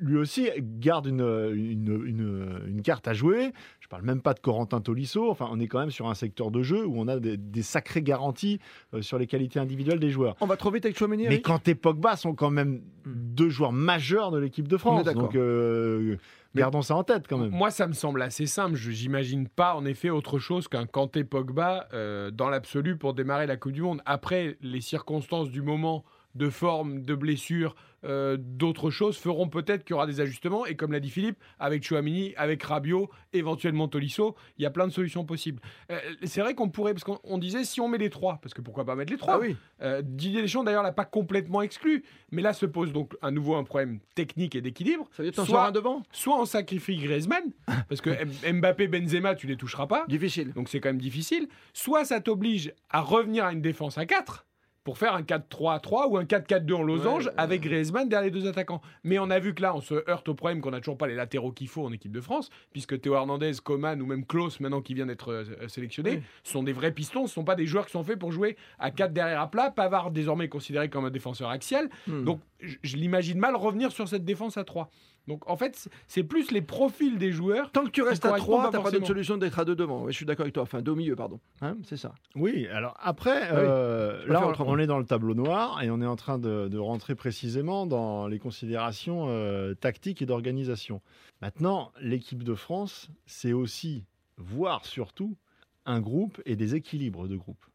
lui 0.04 0.18
aussi 0.18 0.50
garde 0.60 1.08
une, 1.08 1.22
une, 1.54 2.64
une, 2.68 2.82
carte 2.82 3.08
à 3.08 3.14
jouer. 3.14 3.54
Je 3.80 3.88
parle 3.88 4.04
même 4.04 4.22
pas 4.22 4.34
de 4.34 4.40
Corentin 4.40 4.82
Tolisso. 4.82 5.30
Enfin, 5.30 5.48
on 5.50 5.60
est 5.60 5.68
quand 5.68 5.80
même 5.80 5.92
sur 5.92 6.10
un 6.10 6.14
secteur 6.14 6.52
de 6.52 6.62
jeu 6.62 6.86
où 6.86 7.00
on 7.00 7.08
a 7.08 7.20
des, 7.20 7.62
sacrées 7.62 8.02
garanties 8.02 8.60
euh, 8.94 9.02
sur 9.02 9.18
les 9.18 9.28
qualités 9.28 9.60
individuelles 9.60 10.00
des 10.00 10.10
joueurs. 10.10 10.36
On 10.42 10.46
va 10.46 10.58
trop 10.58 10.72
vite 10.72 10.86
avec 10.86 10.98
Chouameni. 10.98 11.28
Mais 11.30 11.42
quand 11.42 11.68
et 11.68 11.76
Pogba 11.76 12.18
sont 12.18 12.36
quand 12.36 12.50
même 12.50 12.82
hmm. 13.06 13.12
deux 13.14 13.50
joueurs 13.50 13.72
majeurs 13.72 14.32
de 14.32 14.40
l'équipe 14.40 14.68
de 14.68 14.78
France. 14.78 15.06
Donc, 15.06 15.36
euh, 15.36 16.18
gardons 16.56 16.81
ça 16.81 16.95
en 16.95 17.04
tête 17.04 17.28
quand 17.28 17.38
même. 17.38 17.52
Moi, 17.52 17.72
ça 17.72 17.88
me 17.88 17.94
semble 17.94 18.22
assez 18.22 18.45
simple. 18.45 18.76
Je 18.76 18.92
n'imagine 18.92 19.48
pas 19.48 19.76
en 19.76 19.86
effet 19.86 20.10
autre 20.10 20.40
chose 20.40 20.68
qu'un 20.68 20.86
Kanté 20.86 21.24
Pogba 21.24 21.88
euh, 21.94 22.31
dans 22.31 22.50
l'absolu 22.50 22.98
pour 22.98 23.14
démarrer 23.14 23.48
la 23.48 23.56
Coupe 23.56 23.72
du 23.72 23.81
Monde. 23.81 24.02
Après, 24.06 24.57
les 24.62 24.81
circonstances 24.81 25.50
du 25.50 25.62
moment 25.62 26.04
de 26.35 26.49
forme, 26.49 27.02
de 27.02 27.16
blessure, 27.16 27.75
euh, 28.06 28.37
d'autres 28.40 28.90
choses 28.90 29.18
feront 29.18 29.47
peut-être 29.47 29.83
qu'il 29.83 29.94
y 29.94 29.95
aura 29.95 30.07
des 30.07 30.19
ajustements. 30.19 30.66
Et 30.66 30.75
comme 30.75 30.92
l'a 30.92 30.99
dit 30.99 31.09
Philippe, 31.09 31.37
avec 31.59 31.83
Chouamini, 31.83 32.33
avec 32.35 32.61
Rabiot, 32.63 33.09
éventuellement 33.31 33.87
Tolisso, 33.87 34.35
il 34.57 34.63
y 34.63 34.66
a 34.66 34.71
plein 34.71 34.87
de 34.87 34.92
solutions 34.92 35.25
possibles. 35.25 35.61
Euh, 35.92 35.99
c'est 36.23 36.42
vrai 36.42 36.54
qu'on 36.54 36.69
pourrait, 36.69 36.94
parce 36.94 37.04
qu'on 37.04 37.37
disait 37.37 37.63
si 37.63 37.81
on 37.81 37.87
met 37.87 37.97
les 37.97 38.09
trois, 38.09 38.40
parce 38.42 38.54
que 38.54 38.61
pourquoi 38.61 38.85
pas 38.85 38.95
mettre 38.95 39.11
les 39.11 39.18
trois 39.18 39.35
ah 39.35 39.40
oui. 39.40 39.56
Euh, 39.81 40.02
Didier 40.04 40.42
Deschamps 40.42 40.63
d'ailleurs 40.63 40.83
l'a 40.83 40.92
pas 40.92 41.06
complètement 41.06 41.61
exclu, 41.61 42.04
mais 42.31 42.42
là 42.42 42.54
se 42.54 42.66
pose 42.66 42.92
donc 42.92 43.16
à 43.21 43.31
nouveau 43.31 43.56
un 43.56 43.63
problème 43.63 43.99
technique 44.16 44.56
et 44.56 44.61
d'équilibre. 44.61 45.07
Ça 45.11 45.23
veut 45.23 45.31
dire 45.31 45.45
soit, 45.45 45.68
un 45.68 45.71
devant? 45.71 46.04
soit 46.11 46.40
on 46.40 46.45
sacrifie 46.45 46.97
Griezmann, 46.97 47.52
parce 47.90 48.02
que 48.02 48.09
Mbappé, 48.52 48.87
Benzema, 48.87 49.35
tu 49.35 49.47
les 49.47 49.56
toucheras 49.56 49.87
pas. 49.87 50.06
Difficile. 50.07 50.54
Donc 50.54 50.69
c'est 50.69 50.80
quand 50.80 50.90
même 50.90 51.02
difficile. 51.02 51.47
Soit 51.73 52.06
ça 52.06 52.19
t'oblige 52.19 52.73
à 52.90 53.02
revenir 53.02 53.45
à 53.45 53.54
une 53.54 53.61
défense 53.61 53.97
à 53.97 54.06
4 54.06 54.45
pour 54.83 54.97
faire 54.97 55.16
un 55.16 55.21
4-3-3 55.21 56.09
ou 56.09 56.18
un 56.18 56.23
4-4-2 56.23 56.73
en 56.73 56.83
losange 56.83 57.31
avec 57.37 57.61
Griezmann 57.61 58.09
derrière 58.09 58.25
les 58.25 58.31
deux 58.31 58.47
attaquants. 58.47 58.81
Mais 59.04 59.19
on 59.19 59.30
a 59.30 59.40
vu 59.40 59.54
que 59.54 59.61
là, 59.61 59.75
on 59.75 59.81
se 59.81 60.09
heurte 60.09 60.28
au 60.30 60.33
problème 60.33 60.61
qu'on 60.61 60.71
n'a 60.71 60.80
toujours 60.80 60.97
pas 60.97 61.07
les 61.07 61.16
latéraux 61.16 61.52
qu'il 61.52 61.68
faut 61.68 61.85
en 61.85 61.92
équipe 61.92 62.11
de 62.11 62.21
France, 62.21 62.49
puisque 62.71 62.99
Théo 62.99 63.16
Hernandez, 63.16 63.54
Coman 63.63 64.02
ou 64.02 64.06
même 64.06 64.25
Klaus, 64.25 64.59
maintenant 64.59 64.81
qui 64.81 64.94
vient 64.94 65.06
d'être 65.06 65.31
euh, 65.31 65.68
sélectionné, 65.68 66.21
sont 66.44 66.63
des 66.63 66.73
vrais 66.73 66.92
pistons, 66.92 67.21
ce 67.21 67.31
ne 67.31 67.33
sont 67.33 67.44
pas 67.44 67.56
des 67.56 67.66
joueurs 67.66 67.85
qui 67.85 67.92
sont 67.92 68.04
faits 68.04 68.19
pour 68.19 68.31
jouer 68.31 68.57
à 68.80 68.92
4 68.92 69.13
derrière 69.13 69.42
à 69.42 69.49
plat. 69.49 69.71
Pavard, 69.71 70.11
désormais 70.11 70.49
considéré 70.49 70.90
comme 70.90 71.06
un 71.06 71.11
défenseur 71.11 71.49
axial. 71.49 71.90
Hmm. 72.07 72.23
Donc, 72.23 72.42
je, 72.64 72.98
l'imagine 72.98 73.38
mal 73.38 73.56
revenir 73.56 73.92
sur 73.92 74.08
cette 74.08 74.26
défense 74.26 74.58
à 74.58 74.64
3. 74.64 74.90
Donc 75.28 75.50
en 75.50 75.56
fait, 75.56 75.90
c'est 76.08 76.24
plus 76.24 76.52
les 76.52 76.62
profils 76.62 77.18
des 77.18 77.32
joueurs. 77.32 77.72
Tant 77.72 77.86
que 77.86 77.90
tu 77.90 78.02
restes 78.02 78.26
à 78.26 78.34
3, 78.34 78.70
tu 78.70 78.78
n'as 78.78 78.84
pas 78.84 78.92
d'autre 78.92 79.08
solution 79.08 79.38
d'être 79.38 79.60
à 79.60 79.66
2 79.66 79.76
devant. 79.76 80.08
je 80.08 80.12
suis 80.12 80.26
d'accord 80.26 80.44
avec 80.44 80.54
toi. 80.54 80.64
Enfin, 80.64 80.82
2 80.82 80.92
au 80.92 80.96
milieu, 80.96 81.16
pardon. 81.16 81.40
Hein, 81.62 81.78
c'est 81.84 81.98
ça. 81.98 82.14
Oui, 82.36 82.68
alors 82.68 82.96
après, 83.00 83.48
ah 83.50 83.56
euh, 83.56 84.26
là, 84.28 84.54
on, 84.60 84.78
est 84.78 84.88
dans 84.88 85.00
le 85.00 85.06
tableau 85.06 85.34
noir 85.34 85.82
et 85.82 85.90
on 85.90 86.02
est 86.02 86.06
en 86.06 86.16
train 86.16 86.40
de, 86.40 86.78
rentrer 86.78 87.16
précisément 87.16 87.86
dans 87.86 88.28
les 88.28 88.40
considérations 88.40 89.28
euh, 89.30 89.74
tactiques 89.74 90.22
et 90.22 90.26
d'organisation. 90.26 91.02
Maintenant, 91.42 91.92
l'équipe 92.02 92.44
de 92.44 92.56
France, 92.56 93.10
c'est 93.26 93.54
aussi, 93.54 94.06
voire 94.38 94.86
surtout, 94.86 95.38
un 95.86 96.02
groupe 96.02 96.42
et 96.46 96.56
des 96.56 96.76
équilibres 96.76 97.28
de 97.28 97.36
groupe. 97.36 97.66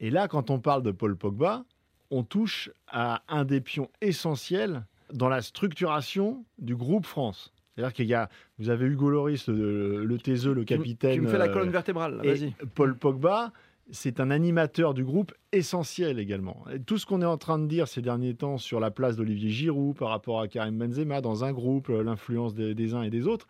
Et 0.00 0.10
là, 0.10 0.28
quand 0.28 0.50
on 0.50 0.60
parle 0.60 0.82
de 0.82 0.90
Paul 0.90 1.16
Pogba, 1.16 1.64
on 2.10 2.22
touche 2.22 2.70
à 2.88 3.22
un 3.28 3.44
des 3.44 3.60
pions 3.60 3.90
essentiels 4.00 4.84
dans 5.12 5.28
la 5.28 5.42
structuration 5.42 6.44
du 6.58 6.74
groupe 6.74 7.06
France. 7.06 7.52
C'est-à-dire 7.74 7.92
qu'il 7.92 8.06
y 8.06 8.14
a, 8.14 8.28
vous 8.58 8.70
avez 8.70 8.86
Hugo 8.86 9.10
Loris, 9.10 9.48
le, 9.48 10.04
le 10.04 10.18
taiseux, 10.18 10.54
le 10.54 10.64
capitaine. 10.64 11.14
Tu 11.14 11.20
me 11.20 11.28
fais 11.28 11.38
la 11.38 11.48
colonne 11.48 11.68
euh, 11.68 11.72
vertébrale, 11.72 12.20
vas-y. 12.24 12.54
Paul 12.74 12.96
Pogba, 12.96 13.52
c'est 13.90 14.18
un 14.18 14.30
animateur 14.30 14.94
du 14.94 15.04
groupe 15.04 15.32
essentiel 15.52 16.18
également. 16.18 16.64
tout 16.86 16.98
ce 16.98 17.06
qu'on 17.06 17.22
est 17.22 17.26
en 17.26 17.36
train 17.36 17.58
de 17.58 17.66
dire 17.66 17.86
ces 17.86 18.02
derniers 18.02 18.34
temps 18.34 18.58
sur 18.58 18.80
la 18.80 18.90
place 18.90 19.16
d'Olivier 19.16 19.50
Giroud 19.50 19.96
par 19.96 20.08
rapport 20.08 20.40
à 20.40 20.48
Karim 20.48 20.78
Benzema 20.78 21.20
dans 21.20 21.44
un 21.44 21.52
groupe, 21.52 21.90
euh, 21.90 22.02
l'influence 22.02 22.54
des, 22.54 22.94
uns 22.94 23.02
et 23.02 23.10
des 23.10 23.26
autres, 23.26 23.46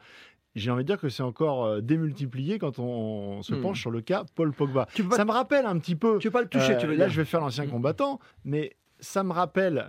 j'ai 0.57 0.71
envie 0.71 0.83
de 0.83 0.87
dire 0.89 0.99
que 0.99 1.09
c'est 1.09 1.23
encore 1.23 1.65
euh, 1.65 1.81
démultiplié 1.81 2.59
quand 2.59 2.79
on, 2.79 3.43
se 3.43 3.55
hmm. 3.55 3.61
penche 3.61 3.81
sur 3.81 3.91
le 3.91 4.01
cas 4.01 4.25
Paul 4.35 4.53
Pogba. 4.53 4.89
Ça 5.13 5.25
me 5.25 5.31
rappelle 5.31 5.67
un 5.67 5.79
petit 5.79 5.95
peu. 5.95 6.19
Tu 6.19 6.29
veux 6.29 6.33
pas 6.33 6.43
le 6.43 6.49
toucher, 6.49 6.77
tu 6.79 6.87
veux 6.87 6.97
Là, 6.97 7.09
je 7.09 7.21
vais 7.21 7.25
faire 7.25 7.41
l'ancien 7.41 7.67
hmm. 7.67 7.71
combattant, 7.71 8.19
mais 8.45 8.77
ça 8.99 9.23
me 9.23 9.33
rappelle 9.33 9.85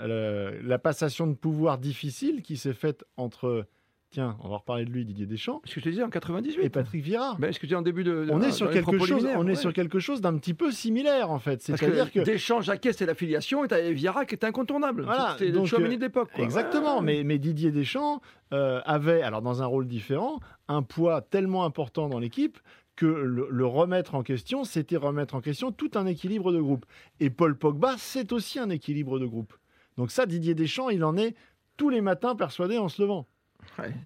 la 0.63 0.79
passation 0.79 1.27
de 1.27 1.33
pouvoir 1.33 1.77
difficile 1.77 2.41
qui 2.41 2.57
s'est 2.57 2.73
faite 2.73 3.05
entre 3.15 3.65
Tiens, 4.09 4.37
on 4.41 4.47
va 4.47 4.57
reparler 4.57 4.85
de 4.85 4.89
lui, 4.89 5.03
Didier 5.03 5.25
Deschamps. 5.25 5.61
Ce 5.65 5.75
que 5.75 5.81
je 5.81 5.85
te 5.85 5.89
disais 5.89 6.03
en 6.03 6.09
98. 6.09 6.63
Et 6.63 6.69
Patrick 6.69 7.03
Vieira. 7.03 7.35
Mais 7.39 7.51
ce 7.51 7.59
que 7.59 7.75
en 7.75 7.81
début 7.81 8.05
de. 8.05 8.27
on 8.31 8.41
est 8.41 8.51
sur 8.51 8.69
quelque 8.69 8.97
chose. 9.05 9.27
On 9.35 9.47
est 9.47 9.55
sur 9.55 9.73
quelque 9.73 9.99
chose 9.99 10.21
d'un 10.21 10.37
petit 10.37 10.53
peu 10.53 10.71
similaire 10.71 11.29
en 11.29 11.39
fait. 11.39 11.61
C'est-à-dire 11.61 12.11
que, 12.11 12.21
Deschamps, 12.21 12.61
Jacquet, 12.61 12.93
c'est 12.93 13.05
l'affiliation, 13.05 13.65
et 13.65 13.93
Vieira 13.93 14.25
qui 14.25 14.35
était 14.35 14.47
incontournable. 14.47 15.03
Voilà, 15.03 15.35
C'était 15.37 15.51
le 15.51 15.65
Chouameni 15.65 15.95
euh, 15.95 15.97
de 15.97 16.03
l'époque. 16.03 16.29
Exactement. 16.37 17.01
Mais, 17.01 17.23
mais, 17.23 17.37
Didier 17.37 17.71
Deschamps 17.71 18.21
euh, 18.53 18.81
avait, 18.85 19.21
alors 19.21 19.41
dans 19.41 19.61
un 19.61 19.65
rôle 19.65 19.87
différent, 19.87 20.39
un 20.67 20.83
poids 20.83 21.21
tellement 21.21 21.65
important 21.65 22.07
dans 22.07 22.19
l'équipe 22.19 22.59
que 22.95 23.05
le, 23.05 23.65
remettre 23.65 24.15
en 24.15 24.23
question, 24.23 24.63
c'était 24.63 24.97
remettre 24.97 25.35
en 25.35 25.41
question 25.41 25.71
tout 25.71 25.91
un 25.95 26.05
équilibre 26.07 26.51
de 26.51 26.59
groupe. 26.59 26.85
Et 27.19 27.29
Paul 27.29 27.55
Pogba, 27.57 27.95
c'est 27.97 28.31
aussi 28.31 28.57
un 28.57 28.69
équilibre 28.69 29.19
de 29.19 29.25
groupe. 29.25 29.53
Donc 29.97 30.11
ça, 30.11 30.25
Didier 30.25 30.55
Deschamps, 30.55 30.89
il 30.89 31.03
en 31.03 31.15
est 31.15 31.35
tous 31.77 31.89
les 31.89 32.01
matins 32.01 32.35
persuadé 32.35 32.77
en 32.77 32.89
se 32.89 33.01
levant. 33.01 33.27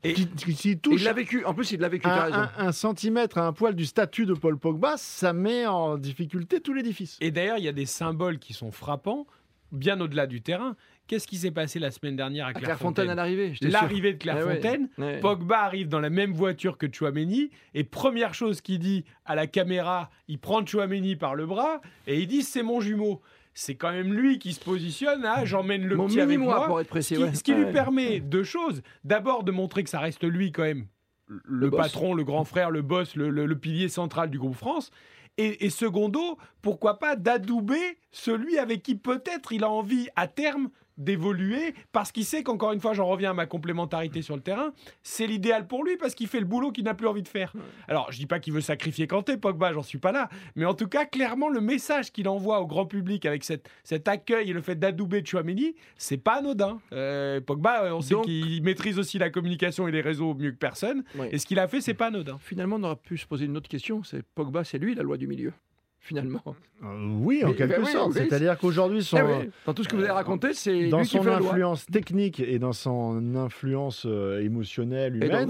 Et 0.03 0.13
il 0.13 1.03
l'a 1.03 1.13
vécu. 1.13 1.46
En 1.46 1.53
plus, 1.53 1.72
il 1.72 1.80
l'a 1.80 1.89
vécu. 1.89 2.08
Un, 2.08 2.50
un, 2.58 2.72
centimètre 2.72 3.38
à 3.38 3.48
un 3.48 3.53
poil 3.53 3.75
du 3.75 3.86
statut 3.86 4.25
de 4.25 4.34
Paul 4.34 4.58
Pogba, 4.58 4.96
ça 4.98 5.34
met 5.34 5.65
en 5.65 5.98
difficulté 5.98 6.60
tout 6.62 6.74
l'édifice. 6.74 7.18
Et 7.22 7.32
d'ailleurs, 7.32 7.58
il 7.58 7.63
y 7.63 7.68
a 7.68 7.74
des 7.74 7.86
symboles 7.86 8.39
qui 8.39 8.53
sont 8.53 8.72
frappants, 8.72 9.27
bien 9.72 10.00
au-delà 10.01 10.27
du 10.27 10.41
terrain. 10.41 10.75
Qu'est-ce 11.08 11.27
qui 11.27 11.38
s'est 11.38 11.51
passé 11.51 11.77
la 11.77 11.91
semaine 11.91 12.15
dernière 12.15 12.48
à 12.48 12.53
Clairefontaine 12.53 13.10
à 13.10 13.15
l'arrivée 13.15 13.53
L'arrivée 13.62 14.13
de 14.13 14.18
Clairefontaine. 14.18 14.88
Eh 14.98 15.20
Pogba 15.20 15.60
arrive 15.60 15.89
dans 15.89 16.00
la 16.00 16.10
même 16.10 16.32
voiture 16.32 16.77
que 16.77 16.88
Chouameni. 16.89 17.50
Et 17.74 17.84
première 17.84 18.34
chose 18.34 18.62
qu'il 18.62 18.80
dit 18.80 19.03
à 19.25 19.36
la 19.36 19.46
caméra, 19.46 20.10
il 20.30 20.39
prend 20.39 20.65
Chouameni 20.65 21.18
par 21.18 21.36
le 21.36 21.46
bras 21.46 21.82
et 22.08 22.22
il 22.22 22.27
dit 22.27 22.44
c'est 22.44 22.63
mon 22.63 22.80
jumeau 22.80 23.22
c'est 23.53 23.75
quand 23.75 23.91
même 23.91 24.13
lui 24.13 24.39
qui 24.39 24.53
se 24.53 24.60
positionne 24.60 25.25
à 25.25 25.46
j'emmène 25.46 25.86
le 25.86 25.98
petit 25.98 26.22
avec 26.22 26.39
moi. 26.39 26.67
Pour 26.67 26.79
être 26.79 26.88
précis, 26.88 27.15
ce 27.15 27.43
qui, 27.43 27.53
lui 27.53 27.72
permet 27.72 28.20
deux 28.20 28.43
choses. 28.43 28.81
D'abord 29.03 29.43
de 29.43 29.51
montrer 29.51 29.84
que 29.84 29.89
ça 29.89 30.00
reste 30.00 30.24
lui 30.24 30.51
quand 30.51 30.63
même 30.63 30.88
le, 31.27 31.70
patron, 31.70 32.13
le 32.13 32.24
grand 32.24 32.43
frère, 32.43 32.72
le 32.72 32.81
boss, 32.81 33.15
le, 33.15 33.53
pilier 33.55 33.89
central 33.89 34.29
du 34.29 34.38
groupe 34.38 34.55
France. 34.55 34.91
Et, 35.38 35.65
et 35.65 35.70
secondo, 35.70 36.38
pourquoi 36.62 37.00
pas 37.00 37.15
d'adouber 37.15 37.98
celui 38.12 38.58
avec 38.58 38.84
qui 38.84 38.96
peut-être 38.96 39.53
il 39.53 39.63
a 39.63 39.70
envie 39.70 40.10
à 40.15 40.27
terme 40.27 40.70
d'évoluer 41.03 41.74
parce 41.91 42.12
qu'il 42.12 42.25
sait 42.25 42.43
qu'encore 42.43 42.72
une 42.72 42.79
fois, 42.79 42.93
j'en 42.93 43.05
reviens 43.08 43.31
à 43.31 43.34
ma 43.34 43.46
complémentarité 43.46 44.22
sur 44.22 44.36
le 44.36 44.41
terrain, 44.41 44.74
c'est 45.03 45.27
l'idéal 45.27 45.67
pour 45.67 45.84
lui 45.84 45.98
parce 45.98 46.15
qu'il 46.15 46.27
fait 46.27 46.39
le 46.39 46.46
boulot 46.46 46.72
qu'il 46.72 46.84
n'a 46.84 46.93
plus 46.93 47.08
envie 47.08 47.24
de 47.24 47.27
faire. 47.27 47.53
Alors, 47.88 48.12
je 48.12 48.17
dis 48.17 48.25
pas 48.25 48.39
qu'il 48.39 48.53
veut 48.53 48.62
sacrifier 48.62 49.08
Kanté, 49.08 49.38
Pogba, 49.38 49.74
j'en 49.74 49.84
suis 49.84 49.98
pas 49.98 50.12
là, 50.12 50.29
mais 50.55 50.65
en 50.65 50.74
tout 50.74 50.88
cas, 50.88 51.05
clairement, 51.05 51.50
le 51.50 51.62
message 51.62 52.12
qu'il 52.12 52.27
envoie 52.29 52.60
au 52.60 52.67
grand 52.67 52.86
public 52.86 53.25
avec 53.25 53.43
cette, 53.43 53.70
cet 53.84 54.08
accueil 54.08 54.50
et 54.50 54.53
le 54.53 54.62
fait 54.62 54.75
d'adouber 54.75 55.24
Chouameni, 55.25 55.75
c'est 55.98 56.17
pas 56.17 56.39
anodin. 56.39 56.79
Euh, 56.93 57.41
Pogba, 57.41 57.86
euh, 57.86 57.93
on 57.93 58.01
sait 58.01 58.15
qu'il 58.24 58.63
maîtrise 58.63 59.00
aussi 59.00 59.17
la 59.17 59.29
communication 59.29 59.88
et 59.88 59.91
les 59.91 60.01
réseaux 60.01 60.34
mieux 60.34 60.51
que 60.51 60.58
personne, 60.58 61.03
et 61.31 61.38
ce 61.38 61.46
qu'il 61.46 61.60
a 61.60 61.67
fait, 61.67 61.81
c'est 61.81 61.93
pas 61.93 62.08
anodin. 62.08 62.38
Finalement, 62.39 62.77
on 62.77 62.84
aurait 62.84 62.96
pu 62.96 63.17
se 63.17 63.25
poser 63.25 63.46
une 63.46 63.58
autre 63.58 63.70
question, 63.70 64.03
c'est 64.03 64.24
Pogba, 64.36 64.63
c'est 64.63 64.77
lui 64.77 64.96
la 64.96 65.03
loi 65.03 65.17
du 65.17 65.27
milieu? 65.27 65.53
Finalement. 66.01 66.41
Euh, 66.84 67.08
oui, 67.20 67.46
en 67.46 67.53
quelque 67.53 67.79
ben 67.79 67.86
sorte. 67.86 68.13
C'est-à-dire 68.13 68.58
qu'aujourd'hui, 68.58 69.08
eh 69.13 69.50
dans 69.65 69.74
tout 69.74 69.84
ce 69.84 69.88
que 69.88 69.96
vous 69.96 70.01
avez 70.01 70.12
raconté, 70.12 70.53
c'est 70.53 70.89
dans 70.89 71.03
son 71.03 71.25
influence 71.27 71.86
technique 71.86 72.39
et 72.39 72.60
dans 72.60 72.74
son 72.74 73.36
influence 73.36 74.05
euh, 74.05 74.43
émotionnelle 74.43 75.15
humaine. 75.15 75.48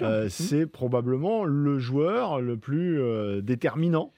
Euh, 0.00 0.28
c'est 0.28 0.66
probablement 0.66 1.44
le 1.44 1.78
joueur 1.78 2.40
le 2.40 2.56
plus 2.56 3.00
déterminant. 3.42 4.12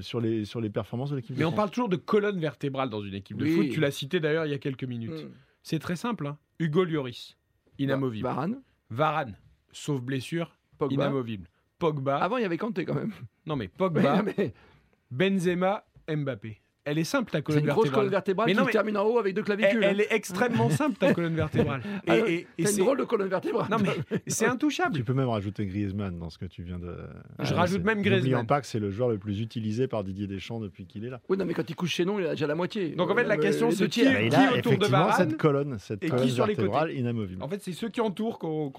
sur, 0.00 0.20
les, 0.20 0.44
sur 0.44 0.60
les 0.60 0.68
performances 0.68 1.10
de 1.10 1.16
l'équipe. 1.16 1.36
Mais 1.38 1.44
on 1.44 1.52
parle 1.52 1.70
toujours 1.70 1.88
de 1.88 1.96
colonne 1.96 2.38
vertébrale 2.38 2.90
dans 2.90 3.00
une 3.00 3.14
équipe 3.14 3.38
de 3.38 3.46
foot. 3.46 3.70
Tu 3.70 3.80
l'as 3.80 3.90
cité 3.90 4.20
d'ailleurs 4.20 4.44
il 4.44 4.50
y 4.50 4.54
a 4.54 4.58
quelques 4.58 4.84
minutes. 4.84 5.24
Mm. 5.24 5.30
C'est 5.62 5.78
très 5.78 5.96
simple. 5.96 6.26
Hein. 6.26 6.36
Hugo 6.58 6.84
Lloris, 6.84 7.38
inamovible. 7.78 8.24
Varane. 8.24 8.60
Varane, 8.90 9.36
sauf 9.70 10.02
blessure, 10.02 10.58
inamovible. 10.90 11.48
Pogba. 11.78 12.18
Avant, 12.18 12.36
il 12.36 12.42
y 12.42 12.44
avait 12.44 12.58
Kanté 12.58 12.84
quand 12.84 12.94
même. 12.94 13.12
Non, 13.46 13.56
mais 13.56 13.68
Pogba. 13.68 14.22
Benzema, 15.12 15.84
Mbappé. 16.08 16.62
Elle 16.84 16.98
est 16.98 17.04
simple 17.04 17.30
ta 17.30 17.42
colonne 17.42 17.64
vertébrale. 17.64 17.76
C'est 17.76 17.88
une 17.88 17.90
grosse 17.90 17.94
colonne 17.94 18.10
vertébrale 18.10 18.46
mais 18.48 18.54
non, 18.54 18.64
qui 18.64 18.72
termine 18.72 18.96
en 18.96 19.04
haut 19.04 19.18
avec 19.18 19.34
deux 19.34 19.42
clavicules. 19.42 19.84
Elle, 19.84 20.00
hein. 20.00 20.04
est 20.10 20.14
extrêmement 20.14 20.68
simple 20.70 20.96
ta 20.96 21.14
colonne 21.14 21.36
vertébrale. 21.36 21.82
et, 22.08 22.46
c'est 22.58 22.78
une 22.78 22.84
drôle 22.84 22.98
de 22.98 23.04
colonne 23.04 23.28
vertébrale. 23.28 23.68
Non 23.70 23.76
mais 23.78 24.18
c'est 24.26 24.46
intouchable. 24.46 24.96
Tu 24.96 25.04
peux 25.04 25.14
même 25.14 25.28
rajouter 25.28 25.66
Griezmann 25.66 26.18
dans 26.18 26.30
ce 26.30 26.38
que 26.38 26.46
tu 26.46 26.62
viens 26.62 26.78
de. 26.78 26.96
Je 27.40 27.54
rajoute 27.54 27.84
même 27.84 28.02
Griezmann. 28.02 28.30
N'oublions 28.30 28.46
pas 28.46 28.60
que 28.60 28.66
c'est 28.66 28.80
le 28.80 28.90
joueur 28.90 29.08
le 29.08 29.18
plus 29.18 29.40
utilisé 29.40 29.86
par 29.86 30.02
Didier 30.02 30.26
Deschamps 30.26 30.58
depuis 30.58 30.86
qu'il 30.86 31.04
est 31.04 31.10
là. 31.10 31.20
Oui 31.28 31.36
non 31.36 31.44
mais 31.44 31.54
quand 31.54 31.68
il 31.68 31.76
couche 31.76 31.92
chez 31.92 32.04
nous 32.04 32.18
il 32.18 32.26
a 32.26 32.30
déjà 32.30 32.48
la 32.48 32.56
moitié. 32.56 32.90
Donc 32.90 33.10
en 33.10 33.14
fait 33.14 33.24
la 33.24 33.34
euh, 33.34 33.38
question 33.38 33.70
c'est 33.70 33.88
qui, 33.88 34.00
qui 34.00 34.58
autour 34.58 34.78
de 34.78 34.86
Varane 34.86 35.28
cette 35.28 35.38
colonne, 35.38 35.78
cette 35.78 36.08
colonne 36.08 36.26
vertébrale 36.26 36.92
inamovible. 36.92 37.42
En 37.42 37.48
fait 37.48 37.62
c'est 37.62 37.72
ceux 37.72 37.90
qui 37.90 38.00
entourent 38.00 38.38
qu'on 38.40 38.72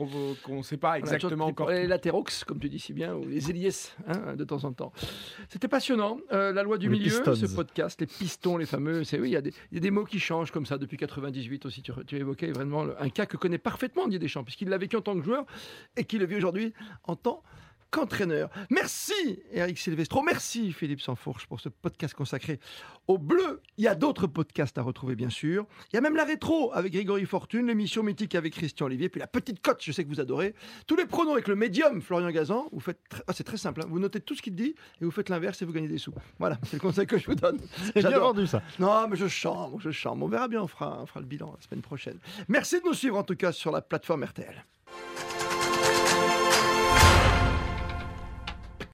ne 0.50 0.62
sait 0.64 0.78
pas 0.78 0.98
exactement 1.00 1.46
encore. 1.46 1.70
Les 1.70 1.88
latérox 1.88 2.44
comme 2.44 2.60
tu 2.60 2.68
dis 2.68 2.80
si 2.80 2.92
bien 2.92 3.16
ou 3.16 3.26
les 3.26 3.50
ailiers 3.50 3.70
hein, 4.08 4.36
de 4.36 4.44
temps 4.44 4.64
en 4.66 4.74
temps. 4.74 4.92
C'était 5.48 5.68
passionnant. 5.68 6.18
Euh, 6.32 6.52
la 6.52 6.64
loi 6.64 6.78
du 6.78 6.90
milieu, 6.90 7.10
ce 7.10 7.56
podcast, 7.56 7.93
les 8.00 8.08
pistons, 8.08 8.58
les 8.58 8.66
fameux. 8.66 9.04
Oui, 9.14 9.30
il 9.30 9.32
y, 9.32 9.36
a 9.36 9.42
des, 9.42 9.54
y, 9.72 9.78
a 9.78 9.80
des 9.80 9.92
mots 9.92 10.06
qui 10.06 10.20
changent 10.20 10.52
comme 10.52 10.66
ça 10.66 10.78
depuis 10.78 10.98
98 10.98 11.66
aussi. 11.66 11.82
Tu, 11.82 11.92
tu 12.06 12.18
évoquais 12.18 12.52
vraiment 12.52 12.86
un 13.00 13.10
cas 13.10 13.26
que 13.26 13.38
connaît 13.38 13.58
parfaitement 13.58 14.06
Didier 14.06 14.20
Deschamps, 14.20 14.44
puisqu'il 14.44 14.70
l'a 14.70 14.78
vécu 14.78 14.96
en 14.96 15.02
tant 15.02 15.16
que 15.16 15.24
joueur 15.24 15.46
et 15.98 16.04
qu'il 16.04 16.20
le 16.20 16.26
vit 16.26 16.36
aujourd'hui 16.36 16.74
en 17.04 17.16
tant 17.16 17.44
qu'entraîneur. 17.94 18.50
Merci 18.72 19.40
Eric 19.52 19.78
Silvestro, 19.78 20.24
merci 20.24 20.74
Philippe 20.74 21.00
Sanfourche 21.00 21.46
pour 21.46 21.60
ce 21.60 21.70
podcast 21.70 22.16
consacré 22.16 22.60
au 23.08 23.20
bleu. 23.20 23.62
Il 23.78 23.84
y 23.84 23.88
a 23.88 23.94
d'autres 23.94 24.26
podcasts 24.26 24.80
à 24.80 24.82
retrouver 24.82 25.16
bien 25.16 25.30
sûr. 25.30 25.68
Il 25.92 25.96
y 25.96 26.00
a 26.00 26.02
même 26.02 26.16
la 26.16 26.24
rétro 26.26 26.74
avec 26.74 26.92
Grégory 26.92 27.28
Fortune, 27.28 27.68
l'émission 27.68 28.02
mythique 28.02 28.34
avec 28.34 28.54
Christian 28.54 28.88
Olivier, 28.88 29.10
puis 29.10 29.20
la 29.20 29.28
petite 29.28 29.62
cote, 29.62 29.78
je 29.84 29.92
sais 29.92 30.04
que 30.04 30.10
vous 30.10 30.20
adorez. 30.20 30.56
Tous 30.88 30.96
les 30.96 31.06
pronoms 31.06 31.34
avec 31.34 31.48
le 31.48 31.56
médium 31.56 32.02
Florian 32.02 32.32
Gazan. 32.32 32.68
Vous 32.72 32.80
faites, 32.80 33.00
ah, 33.28 33.34
c'est 33.34 33.44
très 33.44 33.58
simple, 33.58 33.82
hein. 33.82 33.88
vous 33.88 34.00
notez 34.00 34.20
tout 34.20 34.34
ce 34.34 34.42
qu'il 34.42 34.56
dit 34.56 34.74
et 35.00 35.06
vous 35.06 35.12
faites 35.12 35.30
l'inverse 35.30 35.62
et 35.62 35.66
vous 35.66 35.74
gagnez 35.74 35.88
des 35.88 36.00
sous. 36.00 36.14
Voilà, 36.40 36.58
c'est 36.64 36.78
le 36.78 36.82
conseil 36.82 37.06
que 37.06 37.20
je 37.20 37.28
vous 37.28 37.36
donne. 37.36 37.60
J'ai 37.96 38.02
bien 38.02 38.18
vendu 38.18 38.48
ça. 38.48 38.64
Non, 38.80 39.08
mais 39.08 39.18
je 39.18 39.28
chante, 39.28 39.80
je 39.80 39.92
chante. 39.92 40.18
On 40.20 40.28
verra 40.28 40.48
bien, 40.48 40.64
on 40.64 40.68
fera, 40.68 41.00
on 41.00 41.06
fera 41.06 41.20
le 41.20 41.28
bilan 41.28 41.54
la 41.56 41.62
semaine 41.62 41.84
prochaine. 41.84 42.18
Merci 42.48 42.80
de 42.80 42.88
nous 42.88 42.96
suivre 42.96 43.20
en 43.20 43.24
tout 43.24 43.36
cas 43.36 43.52
sur 43.52 43.72
la 43.72 43.82
plateforme 43.82 44.24
RTL. 44.24 44.66